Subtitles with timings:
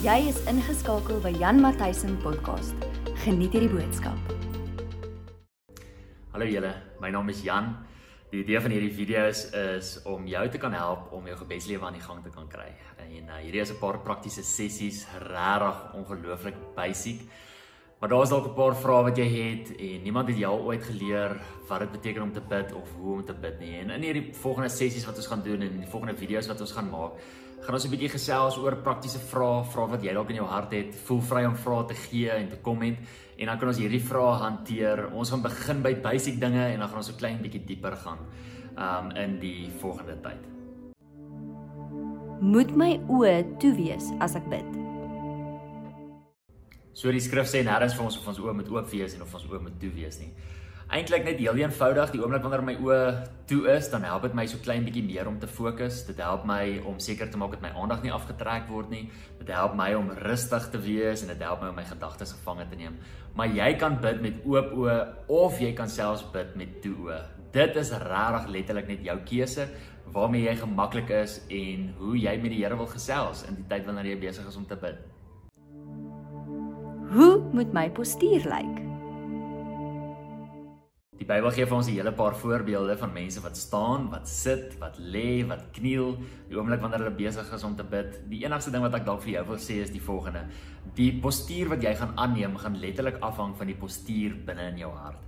[0.00, 2.72] Jy is ingeskakel by Jan Matthysen podcast.
[3.20, 4.16] Geniet hierdie boodskap.
[6.32, 6.70] Hallo julle,
[7.04, 7.68] my naam is Jan.
[8.32, 11.98] Die idee van hierdie video is om jou te kan help om jou gebedslewe aan
[11.98, 12.70] die gang te kan kry.
[12.96, 17.20] En uh, hierdie is 'n paar praktiese sessies, regtig ongelooflik basic.
[18.00, 20.82] Maar daar is dalk 'n paar vrae wat jy het en niemand het jou ooit
[20.82, 23.78] geleer wat dit beteken om te bid of hoe om te bid nie.
[23.78, 26.72] En in hierdie volgende sessies wat ons gaan doen en die volgende video's wat ons
[26.72, 27.12] gaan maak,
[27.60, 30.72] gaan ons 'n bietjie gesels oor praktiese vrae, vrae wat jy dalk in jou hart
[30.72, 30.94] het.
[30.94, 32.98] Voel vry om vrae te gee en te komment
[33.38, 35.12] en dan kan ons hierdie vrae hanteer.
[35.12, 38.18] Ons gaan begin by basic dinge en dan gaan ons 'n klein bietjie dieper gaan
[38.78, 40.48] um in die volgende tyd.
[42.40, 44.89] Moet my oë toe wees as ek bid.
[46.92, 49.34] So die skrif sê nêrens vir ons of ons oë moet oop wees en of
[49.34, 50.32] ons oë moet toe wees nie.
[50.90, 53.02] Eintlik net heel eenvoudig, die oomblik wanneer my oë
[53.46, 56.00] toe is, dan help dit my so klein bietjie meer om te fokus.
[56.08, 59.04] Dit help my om seker te maak dat my aandag nie afgetrek word nie.
[59.38, 62.66] Dit help my om rustig te wees en dit help my om my gedagtes gevange
[62.72, 62.98] te neem.
[63.38, 64.98] Maar jy kan bid met oop oë
[65.30, 67.20] of jy kan selfs bid met toe oë.
[67.54, 69.70] Dit is regtig letterlik net jou keuse
[70.10, 73.86] waarmee jy gemaklik is en hoe jy met die Here wil gesels in die tyd
[73.86, 74.98] wanneer jy besig is om te bid.
[77.10, 78.76] Hoe moet my postuur lyk?
[81.18, 84.78] Die Bybel gee vir ons 'n hele paar voorbeelde van mense wat staan, wat sit,
[84.78, 86.16] wat lê, wat kniel,
[86.48, 88.30] die oomblik wanneer hulle besig is om te bid.
[88.30, 90.44] Die enigste ding wat ek dalk vir jou wil sê is die volgende:
[90.94, 94.92] Die postuur wat jy gaan aanneem, gaan letterlik afhang van die postuur binne in jou
[94.92, 95.18] hart.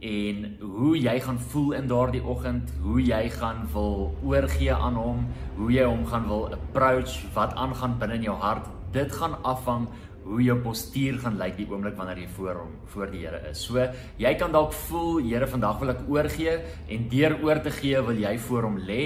[0.00, 5.26] En hoe jy gaan voel in daardie oggend, hoe jy gaan wil oorgee aan hom,
[5.56, 9.88] hoe jy hom gaan wil approach, wat aangaan binne in jou hart, dit gaan afhang
[10.28, 13.60] hoe jou postuur gaan lyk die oomblik wanneer jy voor hom voor die Here is.
[13.64, 13.80] So
[14.20, 16.58] jy kan dalk voel Here vandag wil ek oorgee
[16.88, 19.04] en deur oor te gee wil jy voor hom lê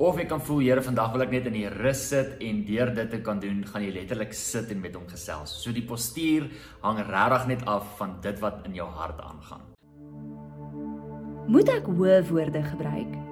[0.00, 2.94] of jy kan voel Here vandag wil ek net in die rus sit en deur
[2.94, 5.56] dit te kan doen gaan jy letterlik sit en met hom gesels.
[5.62, 6.50] So die postuur
[6.84, 9.66] hang regtig net af van dit wat in jou hart aangaan.
[11.50, 13.29] Moet ek hoë woorde gebruik?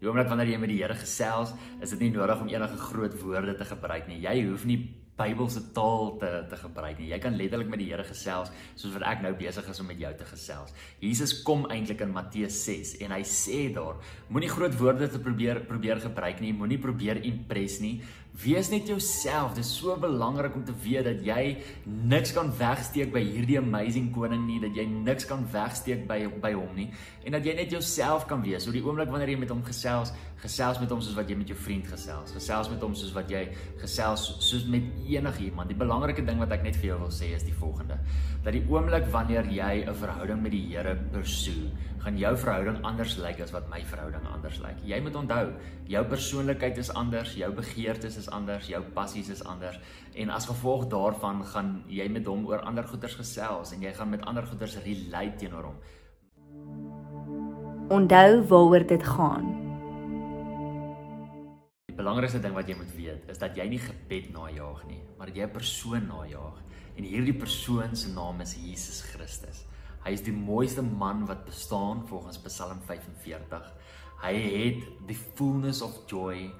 [0.00, 1.52] Die oomblik wanneer jy met die Here gesels,
[1.84, 4.22] is dit nie nodig om enige groot woorde te gebruik nie.
[4.24, 4.80] Jy hoef nie
[5.20, 7.10] Bybelse taal te te gebruik nie.
[7.10, 10.00] Jy kan letterlik met die Here gesels soos wat ek nou besig is om met
[10.00, 10.72] jou te gesels.
[11.02, 14.00] Jesus kom eintlik in Matteus 6 en hy sê daar:
[14.32, 16.54] Moenie groot woorde te probeer probeer gebruik nie.
[16.56, 17.98] Moenie probeer impress nie.
[18.30, 19.54] Wees net jouself.
[19.54, 24.12] Dit is so belangrik om te weet dat jy niks kan wegsteek by hierdie amazing
[24.14, 26.88] koning nie, dat jy niks kan wegsteek by by hom nie
[27.26, 28.64] en dat jy net jouself kan wees.
[28.64, 31.50] So die oomblik wanneer jy met hom gesels, gesels met hom soos wat jy met
[31.52, 32.32] jou vriend gesels.
[32.32, 33.42] Gesels met hom soos wat jy
[33.82, 35.68] gesels soos met enigiemand.
[35.68, 37.98] Die belangrike ding wat ek net vir jou wil sê is die volgende:
[38.44, 41.68] dat die oomblik wanneer jy 'n verhouding met die Here pursue,
[41.98, 44.76] gaan jou verhouding anders lyk as wat my verhouding anders lyk.
[44.84, 45.52] Jy moet onthou,
[45.86, 49.78] jou persoonlikheid is anders, jou begeertes is anders, jou passies is anders
[50.14, 54.12] en as gevolg daarvan gaan jy met hom oor ander goeders gesels en jy gaan
[54.12, 55.80] met ander goeders relate teenoor hom.
[57.90, 59.48] Onthou waaroor dit gaan.
[61.90, 65.32] Die belangrikste ding wat jy moet weet is dat jy nie gebed najaag nie, maar
[65.34, 66.62] jy 'n persoon najaag
[66.96, 69.64] en hierdie persoon se naam is Jesus Christus.
[70.04, 73.66] Hy is die mooiste man wat bestaan volgens Psalm 45.
[74.22, 76.50] Hy het die fullness of joy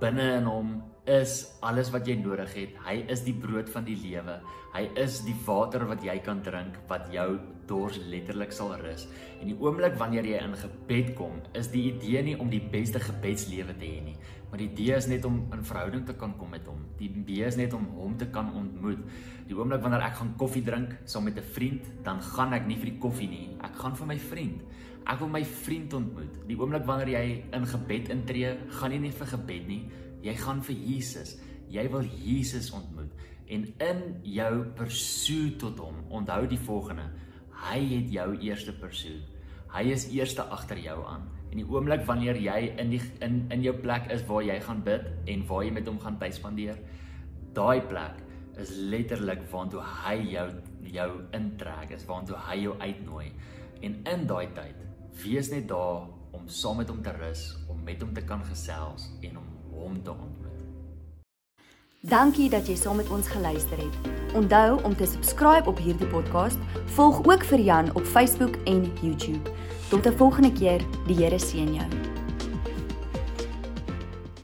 [0.00, 0.72] binne in hom
[1.08, 2.74] is alles wat jy nodig het.
[2.84, 4.38] Hy is die brood van die lewe.
[4.74, 7.38] Hy is die water wat jy kan drink wat jou
[7.68, 9.06] dors letterlik sal rus.
[9.40, 13.00] En die oomblik wanneer jy in gebed kom, is die idee nie om die beste
[13.02, 14.16] gebedslewe te hê nie,
[14.48, 16.80] maar die idee is net om in verhouding te kan kom met hom.
[17.00, 19.00] Die idee is net om hom te kan ontmoet.
[19.48, 22.76] Die oomblik wanneer ek gaan koffie drink saam met 'n vriend, dan gaan ek nie
[22.76, 23.48] vir die koffie nie.
[23.64, 24.62] Ek gaan vir my vriend.
[25.06, 26.34] Ek wil my vriend ontmoet.
[26.48, 29.90] Die oomblik wanneer jy in gebed intree, gaan jy nie vir gebed nie.
[30.22, 31.36] Jy gaan vir Jesus.
[31.68, 33.12] Jy wil Jesus ontmoet.
[33.48, 37.08] En in jou pursuit tot hom, onthou die volgende:
[37.64, 39.24] Hy het jou eerste pursuit.
[39.72, 41.26] Hy is eerste agter jou aan.
[41.48, 44.82] En die oomblik wanneer jy in die in in jou plek is waar jy gaan
[44.84, 46.80] bid en waar jy met hom gaan tyd spandeer,
[47.56, 48.20] daai plek
[48.60, 50.48] is letterlik waantoe hy jou
[50.88, 53.28] jou intrek, is waantoe hy jou uitnooi.
[53.84, 54.80] En in daai tyd,
[55.22, 59.08] wees net daar om saam met hom te rus, om met hom te kan gesels
[59.22, 60.38] en om hom te ontmoet.
[62.00, 63.96] Dankie dat jy saam met ons geluister het.
[64.38, 66.58] Onthou om te subscribe op hierdie podcast.
[66.94, 69.50] Volg ook vir Jan op Facebook en YouTube.
[69.90, 70.80] Tot 'n volgende keer.
[71.06, 72.17] Die Here seën jou.